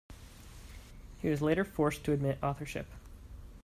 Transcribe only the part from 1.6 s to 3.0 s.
forced to admit authorship.